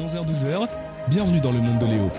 [0.00, 0.68] 11h-12h,
[1.08, 2.10] bienvenue dans le monde de Léo.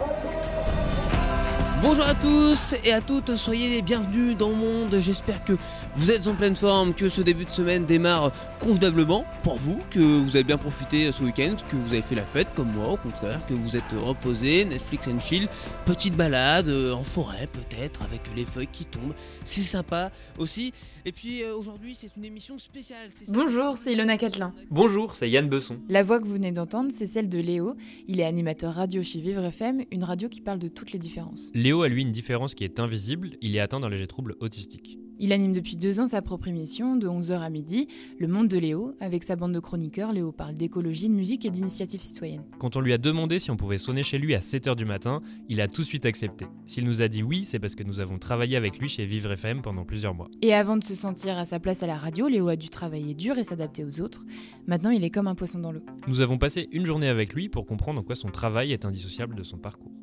[1.81, 4.95] Bonjour à tous et à toutes, soyez les bienvenus dans le monde.
[4.99, 5.53] J'espère que
[5.95, 9.99] vous êtes en pleine forme, que ce début de semaine démarre convenablement pour vous, que
[9.99, 12.97] vous avez bien profité ce week-end, que vous avez fait la fête comme moi au
[12.97, 15.47] contraire, que vous êtes reposé, Netflix and chill,
[15.85, 19.13] petite balade euh, en forêt peut-être avec les feuilles qui tombent,
[19.43, 20.71] c'est sympa aussi.
[21.05, 23.09] Et puis euh, aujourd'hui c'est une émission spéciale.
[23.27, 24.53] Bonjour, c'est Ilona Catelin.
[24.71, 25.77] Bonjour, c'est Yann Besson.
[25.89, 27.75] La voix que vous venez d'entendre, c'est celle de Léo.
[28.07, 31.51] Il est animateur radio chez Vivre FM, une radio qui parle de toutes les différences.
[31.53, 34.99] Léo a lui une différence qui est invisible, il est atteint d'un léger trouble autistique.
[35.17, 37.87] Il anime depuis deux ans sa propre émission, de 11h à midi,
[38.19, 38.95] Le Monde de Léo.
[38.99, 42.43] Avec sa bande de chroniqueurs, Léo parle d'écologie, de musique et d'initiatives citoyennes.
[42.59, 45.21] Quand on lui a demandé si on pouvait sonner chez lui à 7h du matin,
[45.47, 46.47] il a tout de suite accepté.
[46.65, 49.31] S'il nous a dit oui, c'est parce que nous avons travaillé avec lui chez Vivre
[49.31, 50.27] FM pendant plusieurs mois.
[50.41, 53.13] Et avant de se sentir à sa place à la radio, Léo a dû travailler
[53.13, 54.25] dur et s'adapter aux autres.
[54.67, 55.83] Maintenant, il est comme un poisson dans l'eau.
[56.07, 59.35] Nous avons passé une journée avec lui pour comprendre en quoi son travail est indissociable
[59.35, 59.93] de son parcours.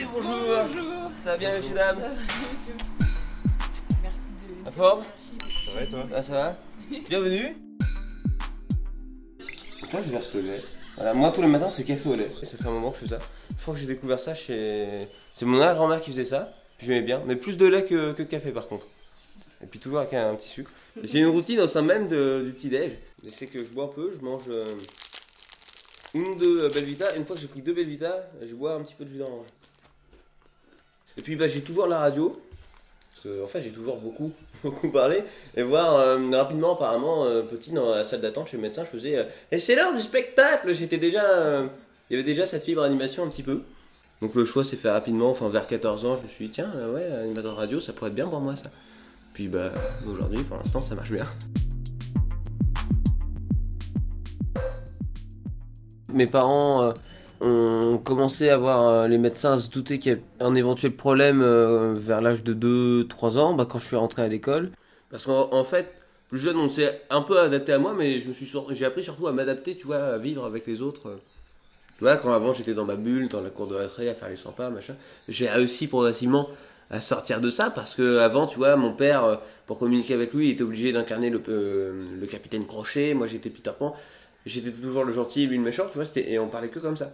[0.00, 1.10] Et bonjour.
[1.22, 1.98] Ça va bien messieurs dames
[4.00, 4.64] Merci de.
[4.64, 5.02] La forme
[5.66, 6.58] Ça va et toi Ah ça va
[7.08, 7.56] Bienvenue
[9.92, 10.60] Moi je verse le lait.
[10.96, 12.30] Voilà, moi tous les matins c'est café au lait.
[12.42, 13.18] Ça fait un moment que je fais ça.
[13.56, 15.08] Je crois que j'ai découvert ça chez.
[15.34, 16.52] C'est mon grand-mère qui faisait ça.
[16.76, 17.20] Puis j'aimais bien.
[17.26, 18.86] Mais plus de lait que, que de café par contre.
[19.62, 20.70] Et puis toujours avec un, petit sucre.
[21.02, 22.92] J'ai une routine au sein même de- du petit-déj.
[23.30, 24.64] C'est que je bois un peu, je mange euh,
[26.14, 27.16] une ou deux euh, Belvita.
[27.16, 29.46] Une fois que j'ai pris deux Belvita, je bois un petit peu de jus d'orange.
[31.18, 32.40] Et puis bah, j'ai toujours la radio.
[33.10, 34.30] Parce que, en fait, j'ai toujours beaucoup,
[34.62, 35.24] beaucoup parlé.
[35.56, 38.90] Et voir euh, rapidement, apparemment, euh, petit dans la salle d'attente chez le médecin, je
[38.90, 41.64] faisais euh, Et c'est l'heure du spectacle J'étais déjà.
[42.08, 43.62] il y avait déjà cette fibre animation un petit peu.
[44.22, 45.30] Donc le choix s'est fait rapidement.
[45.30, 48.16] Enfin, vers 14 ans, je me suis dit Tiens, ouais, animateur radio, ça pourrait être
[48.16, 48.70] bien pour moi ça.
[49.34, 49.72] Puis bah,
[50.06, 51.26] aujourd'hui, pour l'instant, ça marche bien.
[56.12, 56.94] Mes parents.
[57.42, 60.94] Euh, ont commencé à voir euh, les médecins se douter qu'il y avait un éventuel
[60.94, 64.70] problème euh, vers l'âge de 2-3 ans, bah, quand je suis rentré à l'école.
[65.10, 65.92] Parce qu'en en fait,
[66.28, 68.84] plus jeune, on s'est un peu adapté à moi, mais je me suis sur- j'ai
[68.84, 71.18] appris surtout à m'adapter, tu vois, à vivre avec les autres.
[71.98, 74.28] Tu vois, quand avant j'étais dans ma bulle, dans la cour de récré, à faire
[74.28, 74.94] les 100 pas, machin,
[75.28, 76.48] j'ai réussi progressivement
[76.90, 79.36] à sortir de ça parce que avant, tu vois, mon père, euh,
[79.66, 83.72] pour communiquer avec lui, il était obligé d'incarner le, euh, capitaine Crochet, moi j'étais Peter
[83.78, 83.94] Pan,
[84.46, 87.12] j'étais toujours le gentil, lui le méchant, tu vois, et on parlait que comme ça.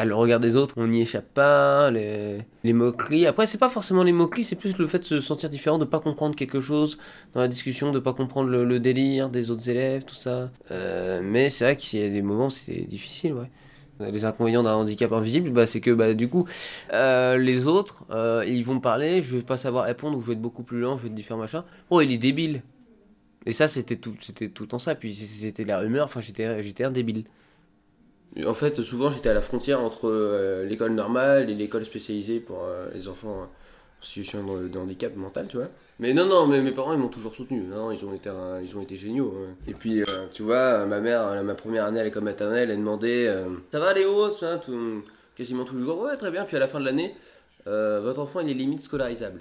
[0.00, 3.26] Ah, le regard des autres, on n'y échappe pas, les, moqueries.
[3.26, 5.84] Après, c'est pas forcément les moqueries, c'est plus le fait de se sentir différent, de
[5.84, 6.98] pas comprendre quelque chose
[7.34, 10.52] dans la discussion, de pas comprendre le, délire des autres élèves, tout ça.
[10.70, 13.34] Euh, mais c'est vrai qu'il y a des moments, c'est difficile.
[13.98, 16.46] Les inconvénients d'un handicap invisible, bah, c'est que bah, du coup,
[16.92, 20.28] euh, les autres, euh, ils vont me parler, je vais pas savoir répondre, ou je
[20.28, 21.64] vais être beaucoup plus lent, je vais être différent, machin.
[21.90, 22.62] Oh, il est débile.
[23.46, 24.94] Et ça, c'était tout, c'était tout le ça.
[24.94, 27.24] Puis c'était la rumeur, enfin, j'étais un débile.
[28.46, 32.62] En fait, souvent, j'étais à la frontière entre euh, l'école normale et l'école spécialisée pour
[32.64, 33.48] euh, les enfants en
[34.00, 35.66] situation de, handicap mental, tu vois.
[35.98, 37.62] Mais non, non, mais mes parents, ils m'ont toujours soutenu.
[37.62, 38.30] Non, ils ont été,
[38.62, 39.30] ils ont été géniaux.
[39.30, 39.72] ouais.
[39.72, 43.28] Et puis, euh, tu vois, ma mère, ma première année à l'école maternelle, elle demandait
[43.72, 45.02] Ça va, Léo tout-
[45.34, 46.00] Quasiment tous les jours.
[46.00, 46.44] Ouais, très bien.
[46.44, 47.14] Puis à la fin de l'année,
[47.66, 49.40] votre enfant, il est limite scolarisable.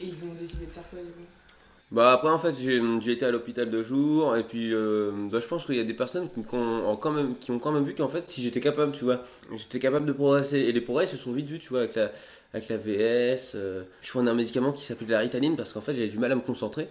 [0.00, 1.43] Et ils ont décidé de faire quoi du coup?
[1.90, 5.46] Bah après en fait j'ai été à l'hôpital de jour et puis euh, bah, je
[5.46, 7.94] pense qu'il y a des personnes qui, ont quand même, qui ont quand même vu
[7.94, 9.22] qu'en fait si j'étais capable tu vois
[9.54, 12.10] j'étais capable de progresser et les progrès se sont vite vus tu vois avec la,
[12.54, 15.94] avec la VS euh, je prenais un médicament qui s'appelait la Ritaline parce qu'en fait
[15.94, 16.88] j'avais du mal à me concentrer.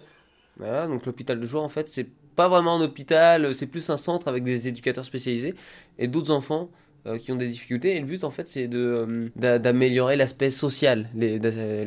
[0.58, 2.06] Voilà donc l'hôpital de jour en fait c'est
[2.36, 5.54] pas vraiment un hôpital c'est plus un centre avec des éducateurs spécialisés
[5.98, 6.70] et d'autres enfants
[7.06, 10.16] euh, qui ont des difficultés et le but en fait c'est de euh, d'a- d'améliorer
[10.16, 11.38] l'aspect social les,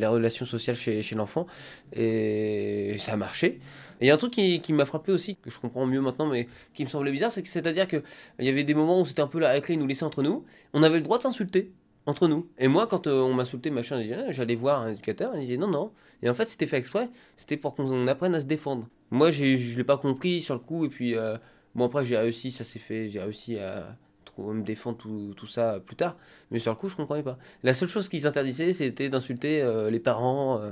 [0.08, 1.48] relations sociales chez, l'enfant
[1.94, 3.60] et ça a marché.
[4.00, 6.02] Et il y a un truc qui, qui m'a frappé aussi, que je comprends mieux
[6.02, 8.04] maintenant, mais qui me semblait bizarre, c'est que c'est-à-dire que
[8.40, 10.22] il y avait des moments où c'était un peu la récré, ils nous laissaient entre
[10.22, 11.72] nous, on avait le droit de s'insulter
[12.06, 12.48] entre nous.
[12.58, 15.92] Et moi, quand euh, on m'insultait, machin, j'allais voir un éducateur, il disait non, non.
[16.24, 18.88] Et en fait, c'était fait exprès, c'était pour qu'on apprenne à se défendre.
[19.12, 21.38] Moi, je l'ai pas compris sur le coup, et puis euh,
[21.76, 23.98] bon, après, j'ai réussi, ça s'est fait, j'ai réussi à
[24.38, 26.16] trouver- me défendre tout, tout ça plus tard.
[26.52, 27.38] Mais sur le coup, je comprenais pas.
[27.64, 30.60] La seule chose qu'ils interdisaient, c'était d'insulter euh, les parents.
[30.62, 30.72] euh,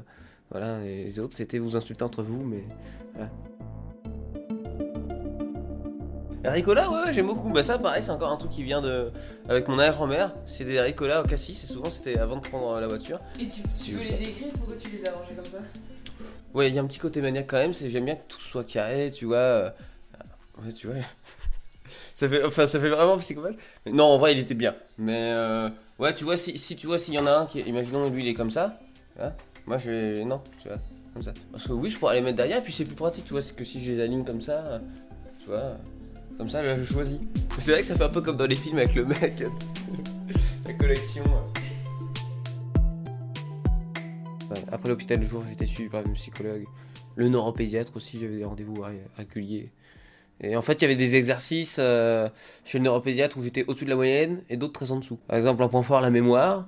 [0.52, 2.64] voilà, et les autres, c'était vous insulter entre vous, mais.
[3.14, 3.30] Voilà.
[6.46, 7.52] Ricola, ouais, ouais, j'aime beaucoup.
[7.52, 9.10] Bah, ça, pareil, c'est encore un truc qui vient de.
[9.50, 10.36] Avec mon arrière-grand-mère.
[10.46, 13.20] C'est des Ricola au cassis, et souvent c'était avant de prendre euh, la voiture.
[13.40, 14.54] Et tu, tu veux les décrire?
[14.54, 15.58] Pourquoi tu les as rangés comme ça?
[16.54, 18.40] Ouais, il y a un petit côté maniaque quand même, c'est j'aime bien que tout
[18.40, 19.38] soit carré, tu vois.
[19.38, 19.70] euh,
[20.64, 20.98] Ouais, tu vois.
[22.16, 23.56] Ça fait, enfin, ça fait vraiment psychopathe.
[23.86, 24.74] Non, en vrai, il était bien.
[24.98, 25.70] Mais euh,
[26.00, 28.24] ouais, tu vois, si, si tu vois, s'il y en a un qui, imaginons lui,
[28.24, 28.80] il est comme ça.
[29.68, 30.78] moi, je vais, non, tu vois,
[31.14, 31.34] comme ça.
[31.52, 33.56] Parce que oui, je pourrais les mettre derrière, puis c'est plus pratique, tu vois, c'est
[33.56, 34.82] que si je les aligne comme ça,
[35.42, 35.78] tu vois.
[36.38, 37.18] Comme ça, là, je choisis.
[37.60, 39.44] C'est vrai que ça fait un peu comme dans les films avec le mec,
[40.66, 41.24] la collection.
[44.72, 46.66] Après l'hôpital le jour, j'étais suivi par une psychologue.
[47.16, 49.72] Le neuropédiatre aussi, j'avais des rendez-vous ré- réguliers.
[50.42, 52.30] Et en fait, il y avait des exercices euh,
[52.66, 55.18] chez le neuropédiatre où j'étais au-dessus de la moyenne et d'autres très en dessous.
[55.28, 56.68] Par exemple, un point fort, la mémoire.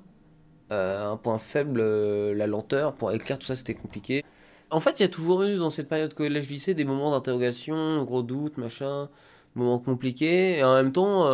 [0.70, 2.94] Euh, un point faible, euh, la lenteur.
[2.94, 4.24] Pour écrire, tout ça, c'était compliqué.
[4.70, 8.22] En fait, il y a toujours eu dans cette période collège-lycée des moments d'interrogation, gros
[8.22, 9.08] doutes, machin,
[9.54, 10.58] moments compliqués.
[10.58, 11.26] Et en même temps,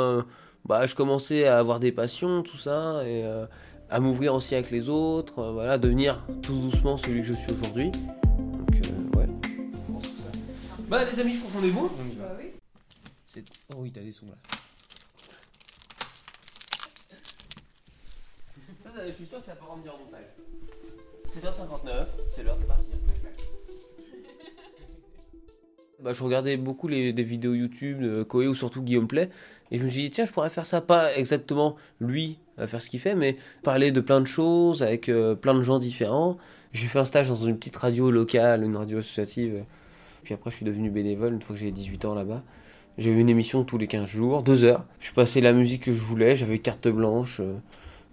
[0.66, 3.24] bah, je commençais à avoir des passions, tout ça, et
[3.90, 7.90] à m'ouvrir aussi avec les autres, voilà, devenir tout doucement celui que je suis aujourd'hui.
[10.94, 11.90] Bah, les amis, je crois qu'on est bon.
[13.26, 13.42] C'est-
[13.72, 14.34] Oh oui, t'as des sons là.
[18.84, 20.26] Ça, ça, je suis sûr que ça peut rendre bien en montage.
[21.26, 22.94] 7h59, c'est l'heure de partir.
[26.00, 29.30] Bah, je regardais beaucoup les, des vidéos YouTube de Koé ou surtout Guillaume Play
[29.70, 32.82] et je me suis dit tiens je pourrais faire ça pas exactement lui à faire
[32.82, 36.36] ce qu'il fait mais parler de plein de choses avec euh, plein de gens différents.
[36.72, 39.64] J'ai fait un stage dans une petite radio locale, une radio associative.
[40.24, 42.42] Puis après je suis devenu bénévole une fois que j'ai 18 ans là-bas.
[42.98, 44.84] Eu une émission tous les 15 jours, 2 heures.
[45.00, 47.40] Je passais la musique que je voulais, j'avais carte blanche.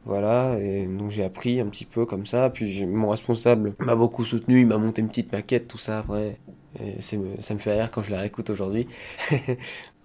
[0.05, 2.49] Voilà, et donc j'ai appris un petit peu comme ça.
[2.49, 5.99] Puis j'ai- mon responsable m'a beaucoup soutenu, il m'a monté une petite maquette, tout ça
[5.99, 6.37] après.
[6.79, 8.87] Et c'est- ça me fait rire quand je la réécoute aujourd'hui.
[9.31, 9.57] ouais,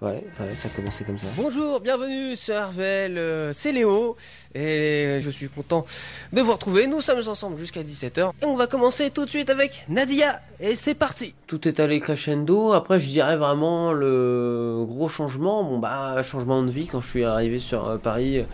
[0.03, 1.29] ouais, ça a commencé comme ça.
[1.37, 4.17] Bonjour, bienvenue sur Arvel, euh, c'est Léo.
[4.55, 5.87] Et je suis content
[6.33, 6.87] de vous retrouver.
[6.89, 8.33] Nous sommes ensemble jusqu'à 17h.
[8.43, 10.41] Et on va commencer tout de suite avec Nadia.
[10.61, 11.35] Et c'est parti.
[11.47, 12.73] Tout est allé crescendo.
[12.73, 15.63] Après, je dirais vraiment le gros changement.
[15.63, 18.45] Bon, bah, changement de vie quand je suis arrivé sur euh, Paris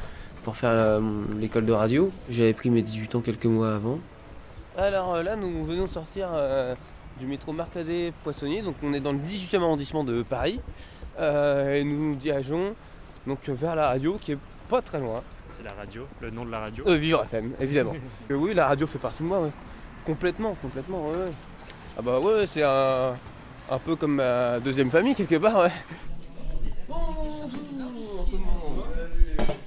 [0.44, 1.00] pour faire
[1.38, 2.10] l'école de radio.
[2.28, 3.98] J'avais pris mes 18 ans quelques mois avant.
[4.76, 6.74] Alors euh, là, nous venons de sortir euh,
[7.20, 8.62] du métro Marcadet Poissonnier.
[8.62, 10.60] Donc, on est dans le 18e arrondissement de Paris.
[11.20, 12.74] Euh, et nous nous dirigeons
[13.26, 15.22] donc vers la radio qui est pas très loin.
[15.50, 16.84] C'est la radio, le nom de la radio.
[16.86, 17.92] Euh, Vivre FM, évidemment.
[18.30, 19.50] Oui, la radio fait partie de moi, ouais.
[20.06, 21.16] Complètement, complètement, ouais.
[21.16, 21.32] ouais.
[21.98, 23.14] Ah bah ouais, ouais, c'est un,
[23.70, 25.70] un peu comme ma deuxième famille quelque part, ouais.
[26.88, 27.50] Bonjour
[28.30, 28.84] tout le monde.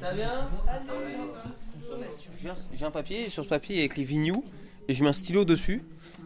[0.01, 0.04] Ça va
[2.73, 4.43] J'ai un- papier, sur ce papier il y a écrit Vignou,
[4.87, 5.83] et je mets un stylo dessus,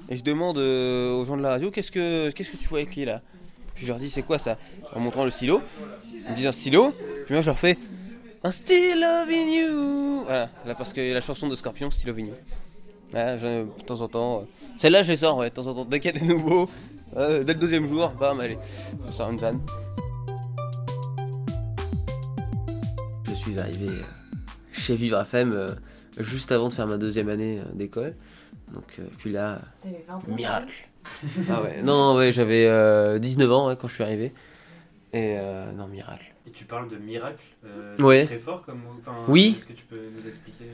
[0.10, 3.06] et je demande euh, aux gens de la radio qu'est-ce que que tu vois écrit
[3.06, 3.22] là?
[3.76, 4.58] Puis je leur dis c'est quoi ça?
[4.96, 5.62] En montrant le stylo,
[6.26, 6.92] ils me disent un stylo,
[7.26, 7.78] puis moi je leur fais
[8.44, 12.34] un stylo Vignou Voilà, là parce que la chanson de Scorpion, stylo Vignou.
[13.12, 14.40] Voilà, de temps en temps.
[14.40, 14.44] euh,
[14.78, 16.70] Celle-là je les sors, ouais, de temps en temps, dès qu'il y a des nouveaux,
[17.18, 18.58] euh, dès le deuxième jour, bam, allez,
[19.08, 19.60] on sort une vanne.
[23.42, 24.02] Suis arrivé euh,
[24.72, 25.68] chez Vivre FM euh,
[26.20, 28.16] juste avant de faire ma deuxième année euh, d'école.
[28.74, 30.74] Donc, puis là, T'avais 20 ans miracle.
[31.50, 34.34] Ah ouais, non, ouais, j'avais euh, 19 ans ouais, quand je suis arrivé.
[35.12, 36.26] Et euh, non, miracle.
[36.46, 38.26] Et tu parles de miracle euh, Ouais.
[38.26, 38.96] très fort comme mot.
[39.00, 39.56] Enfin, Oui.
[39.58, 40.66] Est-ce que tu peux nous expliquer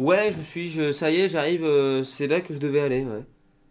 [0.00, 3.04] Ouais, je suis, je, ça y est, j'arrive, euh, c'est là que je devais aller,
[3.04, 3.22] ouais.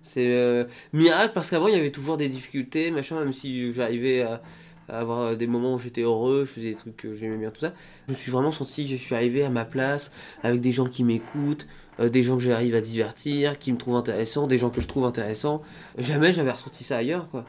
[0.01, 0.63] C'est euh,
[0.93, 4.41] miracle parce qu'avant il y avait toujours des difficultés, machin, même si j'arrivais à,
[4.89, 7.73] avoir des moments où j'étais heureux, je faisais des trucs que j'aimais bien, tout ça.
[8.07, 10.11] Je me suis vraiment senti je suis arrivé à ma place,
[10.43, 11.67] avec des gens qui m'écoutent,
[11.99, 14.87] euh, des gens que j'arrive à divertir, qui me trouvent intéressant, des gens que je
[14.87, 15.61] trouve intéressants.
[15.97, 17.45] Jamais j'avais ressenti ça ailleurs, quoi.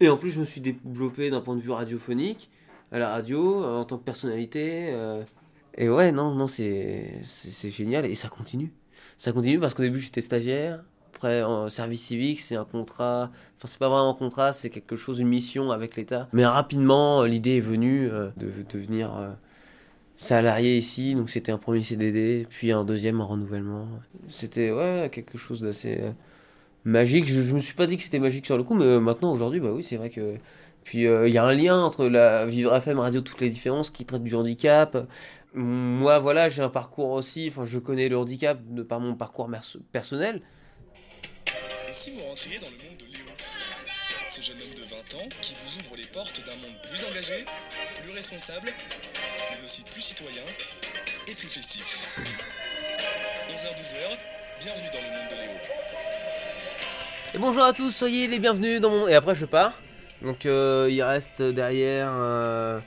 [0.00, 2.50] Et en plus, je me suis développé d'un point de vue radiophonique,
[2.90, 4.90] à la radio, euh, en tant que personnalité.
[4.92, 5.22] euh,
[5.76, 7.22] et ouais, non, non, c'est
[7.70, 8.72] génial et ça continue.
[9.18, 10.84] Ça continue parce qu'au début j'étais stagiaire,
[11.24, 15.18] en service civique, c'est un contrat, enfin c'est pas vraiment un contrat, c'est quelque chose,
[15.18, 16.28] une mission avec l'État.
[16.32, 19.30] Mais rapidement, euh, l'idée est venue euh, de devenir euh,
[20.16, 23.86] salarié ici, donc c'était un premier CDD, puis un deuxième en renouvellement.
[24.28, 26.00] C'était ouais, quelque chose d'assez
[26.84, 27.26] magique.
[27.26, 29.70] Je, me suis pas dit que c'était magique sur le coup, mais maintenant aujourd'hui, bah
[29.72, 30.34] oui, c'est vrai que.
[30.84, 34.04] Puis il y a un lien entre la Vivre FM Radio Toutes les différences qui
[34.04, 35.06] traite du handicap.
[35.54, 39.50] Moi, voilà, j'ai un parcours aussi, enfin, je connais le handicap de par mon parcours
[39.92, 40.42] personnel.
[41.92, 43.26] Si vous rentriez dans le monde de Léo
[44.30, 47.44] Ce jeune homme de 20 ans qui vous ouvre les portes d'un monde plus engagé,
[48.02, 48.70] plus responsable,
[49.50, 50.40] mais aussi plus citoyen
[51.28, 52.18] et plus festif.
[53.50, 54.18] 11h-12h,
[54.60, 55.52] bienvenue dans le monde de Léo.
[57.34, 59.06] Et bonjour à tous, soyez les bienvenus dans mon...
[59.06, 59.74] Et après, je pars.
[60.22, 62.78] Donc, euh, il reste derrière, euh,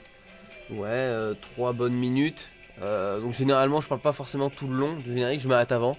[0.70, 2.48] ouais, euh, trois bonnes minutes.
[2.82, 5.96] Euh, donc, généralement, je parle pas forcément tout le long du générique, je m'arrête avant.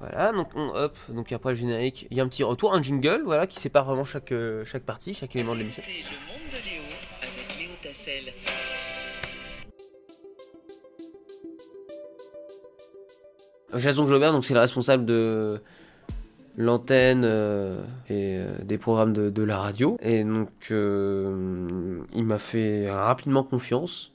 [0.00, 2.82] Voilà, donc on hop, donc après le générique, il y a un petit retour, un
[2.82, 5.82] jingle, voilà, qui sépare vraiment chaque, euh, chaque partie, chaque élément de l'émission.
[5.86, 6.82] Le monde de Léo
[7.20, 8.32] avec Léo Tassel.
[13.76, 15.60] Jason Jobert, donc c'est le responsable de
[16.56, 19.96] l'antenne euh, et euh, des programmes de, de la radio.
[20.00, 24.12] Et donc, euh, il m'a fait rapidement confiance.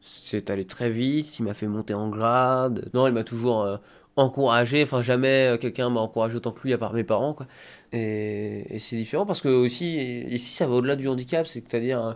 [0.00, 2.90] C'est allé très vite, il m'a fait monter en grade.
[2.92, 3.78] Non, il m'a toujours
[4.16, 4.82] encouragé.
[4.82, 7.34] Enfin, jamais euh, quelqu'un m'a encouragé autant que lui, à part mes parents.
[7.34, 7.46] Quoi.
[7.92, 11.46] Et, c'est différent parce que aussi, ici, ça va au-delà du handicap.
[11.46, 12.12] C'est-à-dire, euh,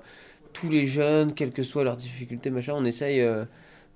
[0.53, 3.45] tous les jeunes, quelles que soient leurs difficultés, machin, on essaye euh,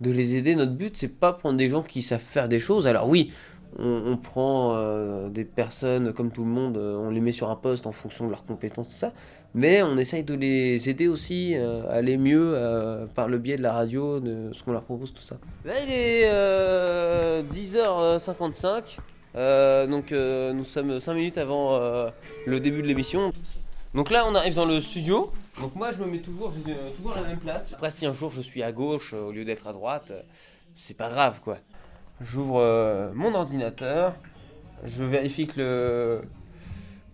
[0.00, 0.54] de les aider.
[0.57, 2.87] Notre but, c'est pas prendre des gens qui savent faire des choses.
[2.87, 3.33] Alors oui,
[3.78, 7.56] on, prend euh, des personnes comme tout le monde, euh, on les met sur un
[7.56, 9.12] poste en fonction de leurs compétences, tout ça.
[9.54, 12.56] Mais on essaye de les aider aussi euh, à aller mieux
[13.14, 15.36] par le biais de la radio, de ce qu'on leur propose, tout ça.
[15.64, 18.98] Là, il est euh, 10h55.
[19.36, 21.78] Euh, donc nous sommes 5 minutes avant
[22.46, 23.32] le début de l'émission.
[23.92, 25.32] Donc là on arrive dans le studio.
[25.60, 27.72] Donc moi je me mets toujours, j'ai toujours la même place.
[27.72, 30.12] Après si un jour je suis à gauche au lieu d'être à droite,
[30.74, 31.58] c'est pas grave quoi.
[32.20, 34.14] J'ouvre euh, mon ordinateur.
[34.84, 36.20] Je vérifie que le,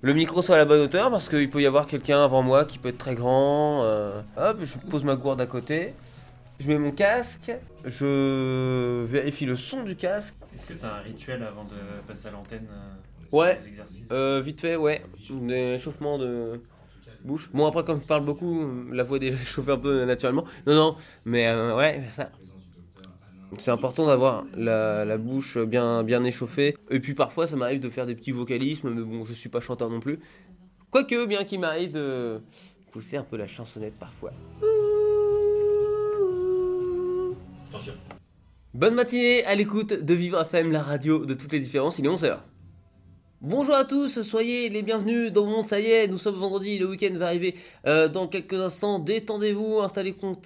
[0.03, 2.65] le micro soit à la bonne hauteur parce qu'il peut y avoir quelqu'un avant moi
[2.65, 3.83] qui peut être très grand.
[3.85, 4.21] euh.
[4.37, 5.95] hop, je pose ma gourde à côté.
[6.59, 7.53] Je mets mon casque.
[7.85, 10.35] Je vérifie le son du casque.
[10.55, 11.77] Est-ce que tu as un rituel avant de
[12.09, 12.67] passer à l'antenne
[13.33, 13.57] Ouais.
[13.61, 14.07] des exercices?
[14.13, 15.03] Euh, vite fait, ouais.
[15.31, 16.61] Des échauffements de
[17.25, 17.51] bouche.
[17.53, 20.45] Bon, après, comme je parle beaucoup, la voix est déjà chauffée un peu naturellement.
[20.67, 22.31] Non, non, mais ouais, ça.
[23.59, 26.77] C'est important d'avoir la, la bouche bien, bien échauffée.
[26.91, 29.61] Et puis parfois, ça m'arrive de faire des petits vocalismes, mais bon, je suis pas
[29.61, 30.19] chanteur non plus.
[30.91, 32.41] Quoique, bien qu'il m'arrive de
[32.93, 34.33] pousser un peu la chansonnette parfois.
[37.71, 37.93] Attention.
[38.75, 42.09] Bonne matinée à l'écoute de Vivre FM, la radio de toutes les différences, il est
[42.09, 42.39] 11h.
[43.41, 46.79] Bonjour à tous, soyez les bienvenus dans mon monde, ça y est, nous sommes vendredi,
[46.79, 47.55] le week-end va arriver
[47.87, 50.37] euh, dans quelques instants, détendez-vous, installez vous-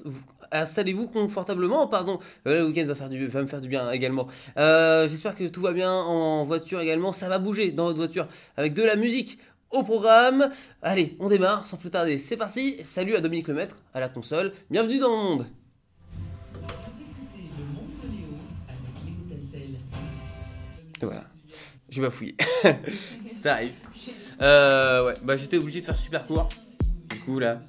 [0.53, 2.19] Installez-vous confortablement, pardon.
[2.47, 4.27] Euh, le week-end va, faire du, va me faire du bien également.
[4.57, 7.13] Euh, J'espère que tout va bien en voiture également.
[7.13, 8.27] Ça va bouger dans votre voiture
[8.57, 9.39] avec de la musique
[9.71, 10.51] au programme.
[10.83, 12.19] Allez, on démarre sans plus tarder.
[12.19, 12.77] C'est parti.
[12.85, 14.53] Salut à Dominique Lemaître à la console.
[14.71, 15.47] Bienvenue dans mon monde.
[21.03, 21.25] Voilà.
[21.89, 22.37] J'ai bafouillé.
[23.39, 23.73] Ça arrive.
[24.41, 26.49] Euh, ouais, bah j'étais obligé de faire super court.
[27.09, 27.63] Du coup, là.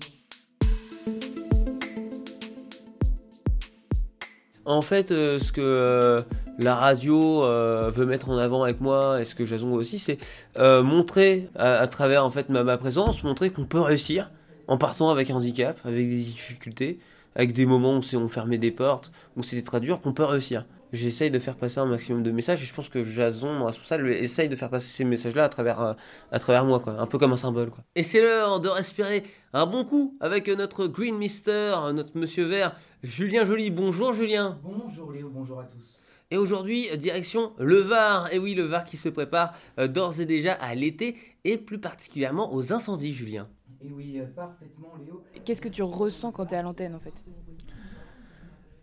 [4.66, 6.22] En fait, euh, ce que euh,
[6.60, 10.20] la radio euh, veut mettre en avant avec moi et ce que Jason aussi, c'est
[10.58, 14.32] montrer à, travers en fait ma, ma présence, montrer qu'on peut réussir
[14.68, 17.00] en partant avec un handicap, avec des difficultés,
[17.36, 20.66] avec des moments où on fermait des portes, où c'était très dur, qu'on peut réussir.
[20.94, 24.10] J'essaye de faire passer un maximum de messages et je pense que Jason, mon responsable,
[24.12, 25.96] essaye de faire passer ces messages-là à travers,
[26.32, 27.00] à travers moi, quoi.
[27.00, 27.82] Un peu comme un symbole, quoi.
[27.96, 32.76] Et c'est l'heure de respirer un bon coup avec notre Green Mister, notre Monsieur Vert,
[33.04, 33.72] Julien Joly.
[33.72, 34.60] Bonjour Julien.
[34.64, 35.98] Bonjour Léo, bonjour à tous.
[36.30, 38.32] Et aujourd'hui, direction le Var.
[38.32, 41.80] Et oui, le Var qui se prépare euh, d'ores et déjà à l'été et plus
[41.80, 43.50] particulièrement aux incendies, Julien.
[43.84, 45.24] Et oui, euh, parfaitement Léo.
[45.44, 47.26] Qu'est-ce que tu ressens quand t'es à l'antenne en fait?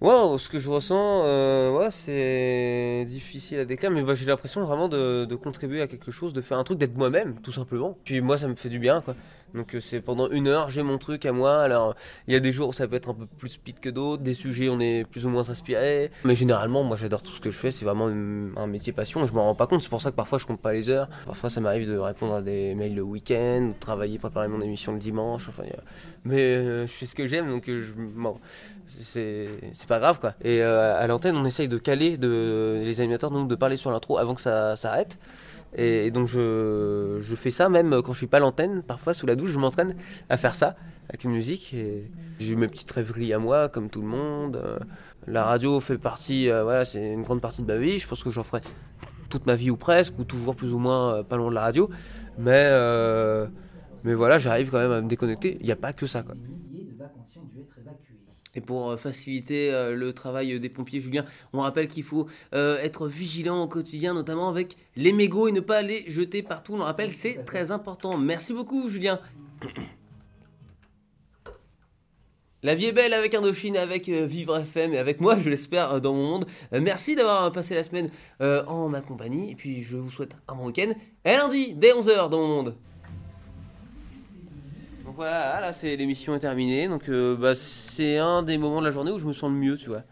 [0.00, 4.64] Wow, ce que je ressens, euh, ouais, c'est difficile à décrire, mais bah, j'ai l'impression
[4.64, 7.98] vraiment de, de contribuer à quelque chose, de faire un truc, d'être moi-même, tout simplement.
[8.04, 9.16] Puis moi, ça me fait du bien, quoi.
[9.54, 11.60] Donc euh, c'est pendant une heure, j'ai mon truc à moi.
[11.60, 11.94] Alors
[12.26, 14.22] il y a des jours où ça peut être un peu plus speed que d'autres,
[14.22, 16.10] des sujets on est plus ou moins inspiré.
[16.24, 19.26] Mais généralement, moi j'adore tout ce que je fais, c'est vraiment un métier passion et
[19.26, 19.82] je m'en rends pas compte.
[19.82, 21.08] C'est pour ça que parfois je compte pas les heures.
[21.26, 24.92] Parfois ça m'arrive de répondre à des mails le week-end, de travailler, préparer mon émission
[24.92, 25.50] le dimanche.
[26.24, 27.84] Mais euh, je fais ce que j'aime donc euh,
[28.86, 30.34] c'est pas grave quoi.
[30.42, 34.34] Et à l'antenne, on essaye de caler les animateurs donc de parler sur l'intro avant
[34.34, 35.18] que ça s'arrête.
[35.76, 38.82] Et, donc je, je fais ça même quand je suis pas l'antenne.
[38.82, 39.94] Parfois sous la douche, je m'entraîne
[40.28, 40.76] à faire ça
[41.08, 41.74] avec une musique.
[42.38, 44.56] J'ai eu mes petites rêveries à moi, comme tout le monde.
[44.56, 44.78] Euh,
[45.26, 47.98] La radio fait partie, euh, voilà, c'est une grande partie de ma vie.
[47.98, 48.60] Je pense que j'en ferai
[49.28, 51.62] toute ma vie ou presque, ou toujours plus ou moins euh, pas loin de la
[51.62, 51.90] radio.
[52.38, 52.70] Mais
[54.04, 55.56] mais voilà, j'arrive quand même à me déconnecter.
[55.60, 56.22] Il n'y a pas que ça.
[58.54, 62.26] Et pour euh, faciliter euh, le travail euh, des pompiers, Julien, on rappelle qu'il faut
[62.52, 66.74] être vigilant au quotidien, notamment avec les mégots et ne pas les jeter partout.
[66.74, 68.16] On le rappelle, c'est très important.
[68.16, 69.20] Merci beaucoup, Julien.
[72.64, 76.12] La vie est belle avec Indochine, avec Vivre FM et avec moi, je l'espère, dans
[76.12, 76.46] mon monde.
[76.72, 79.52] Merci d'avoir passé la semaine en ma compagnie.
[79.52, 80.92] Et puis, je vous souhaite un bon week-end.
[81.24, 82.74] Et à lundi, dès 11h, dans mon monde.
[85.18, 86.86] Voilà, là c'est l'émission est terminée.
[86.86, 89.56] Donc euh, bah, c'est un des moments de la journée où je me sens le
[89.56, 90.04] mieux, tu vois.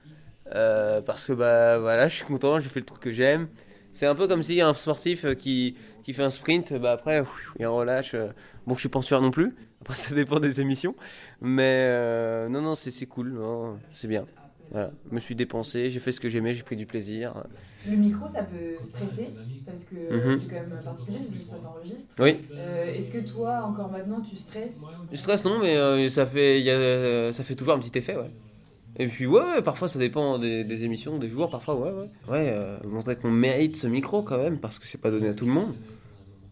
[0.54, 3.48] Euh, parce que bah voilà, je suis content, j'ai fait le truc que j'aime.
[3.92, 7.22] C'est un peu comme si un sportif euh, qui, qui fait un sprint, bah après
[7.60, 8.14] il relâche.
[8.14, 8.30] euh.
[8.66, 9.54] Bon, je suis pas en sueur non plus.
[9.82, 10.96] Après ça dépend des émissions,
[11.40, 13.40] mais euh, non non c'est cool,
[13.94, 14.26] c'est bien.
[14.70, 17.44] Voilà, je me suis dépensé, j'ai fait ce que j'aimais, j'ai pris du plaisir.
[17.88, 19.30] Le micro, ça peut stresser
[19.64, 20.38] parce que Mhm.
[20.40, 22.14] c'est quand même particulier, parce que ça t'enregistre.
[22.18, 24.90] Oui, Euh, Est-ce que toi, encore maintenant, tu stresses?
[25.12, 28.16] Je stresse non, mais euh, ça, fait, y a- ça fait toujours un petit effet,
[28.16, 28.30] ouais.
[28.99, 32.06] Et puis ouais, ouais, parfois ça dépend des, des émissions, des jours, parfois ouais, ouais.
[32.28, 35.35] Ouais, euh, montrer qu'on mérite ce micro quand même, parce que c'est pas donné à
[35.35, 35.75] tout le monde.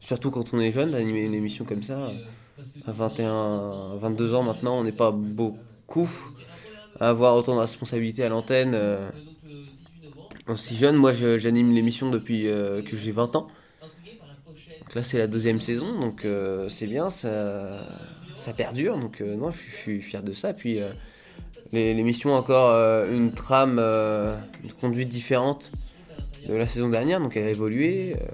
[0.01, 2.13] Surtout quand on est jeune, d'animer une émission comme ça,
[2.87, 6.11] à 21, 22 ans maintenant, on n'est pas beaucoup
[7.09, 8.75] avoir autant de responsabilités à l'antenne.
[8.75, 9.11] euh,
[10.49, 13.49] aussi jeune, moi j'anime l'émission depuis euh, que j'ai 20 ans.
[14.81, 17.87] Donc là c'est la deuxième saison, donc euh, c'est bien, ça,
[18.57, 20.53] perdure, donc euh, non, je suis- fier de ça.
[20.53, 20.93] Puis euh,
[21.73, 25.73] l'émission a encore euh, une trame, euh, une conduite différente
[26.47, 28.17] de la saison dernière, donc elle a évolué.
[28.21, 28.27] euh,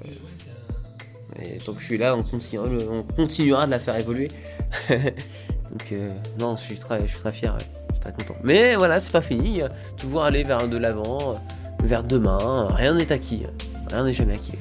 [1.41, 4.29] et tant que je suis là, on continuera, on continuera de la faire évoluer.
[4.89, 7.57] donc euh, non, je suis très, fier.
[8.00, 8.35] Très content.
[8.42, 9.62] Mais voilà, c'est pas fini,
[9.97, 11.40] toujours aller vers de l'avant,
[11.83, 13.47] vers demain, rien n'est acquis,
[13.90, 14.54] rien n'est jamais acquis.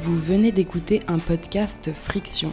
[0.00, 2.52] Vous venez d'écouter un podcast Friction.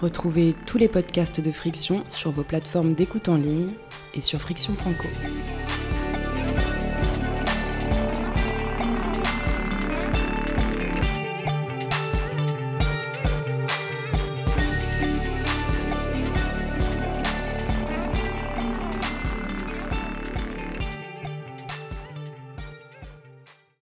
[0.00, 3.72] Retrouvez tous les podcasts de Friction sur vos plateformes d'écoute en ligne
[4.14, 5.67] et sur friction.co.